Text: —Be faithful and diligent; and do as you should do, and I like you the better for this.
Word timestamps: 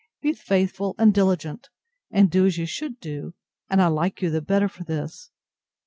—Be 0.19 0.33
faithful 0.33 0.95
and 0.97 1.13
diligent; 1.13 1.69
and 2.09 2.31
do 2.31 2.47
as 2.47 2.57
you 2.57 2.65
should 2.65 2.99
do, 2.99 3.35
and 3.69 3.79
I 3.79 3.85
like 3.85 4.19
you 4.23 4.31
the 4.31 4.41
better 4.41 4.67
for 4.67 4.83
this. 4.83 5.29